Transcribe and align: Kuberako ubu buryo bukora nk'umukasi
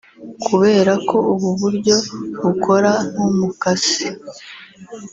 Kuberako 0.45 1.15
ubu 1.33 1.49
buryo 1.61 1.95
bukora 2.41 2.91
nk'umukasi 3.11 4.07